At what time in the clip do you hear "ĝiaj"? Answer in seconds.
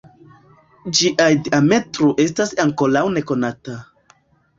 0.99-1.27